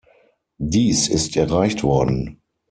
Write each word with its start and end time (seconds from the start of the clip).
Dies 0.57 1.07
ist 1.09 1.37
erreicht 1.37 1.83
worden. 1.83 2.39